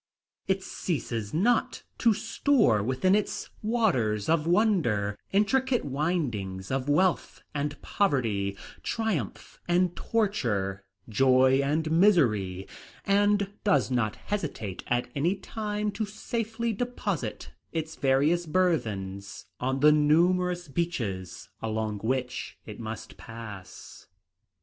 [0.47, 7.79] It ceases not to store within its waters of wonder intricate windings of wealth and
[7.83, 12.65] poverty, triumph and torture, joy and misery,
[13.05, 19.91] and does not hesitate at any time to safely deposit its various burthens on the
[19.91, 24.07] numerous beaches along which it must pass.